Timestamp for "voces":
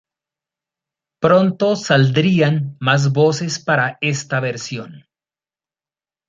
3.13-3.59